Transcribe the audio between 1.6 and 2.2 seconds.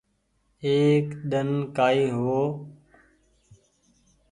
ڪآئي